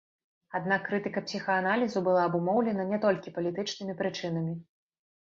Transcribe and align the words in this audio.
Аднак 0.59 0.81
крытыка 0.87 1.23
псіхааналізу 1.27 2.05
была 2.09 2.25
абумоўлена 2.31 2.89
не 2.95 3.03
толькі 3.07 3.37
палітычнымі 3.39 4.01
прычынамі. 4.05 4.61